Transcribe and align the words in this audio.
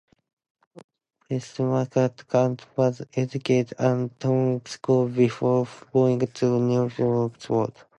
Westmacott 1.29 2.61
was 2.75 3.03
educated 3.13 3.73
at 3.79 4.19
Taunton 4.19 4.65
School 4.65 5.07
before 5.07 5.67
going 5.93 6.25
to 6.25 6.59
New 6.59 6.89
College, 6.89 7.31
Oxford. 7.33 7.73